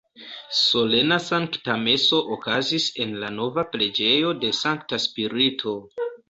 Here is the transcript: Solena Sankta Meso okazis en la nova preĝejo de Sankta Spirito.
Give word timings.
Solena 0.59 1.17
Sankta 1.25 1.75
Meso 1.81 2.21
okazis 2.37 2.87
en 3.05 3.13
la 3.25 3.29
nova 3.37 3.65
preĝejo 3.77 4.33
de 4.45 4.51
Sankta 4.63 5.01
Spirito. 5.05 5.77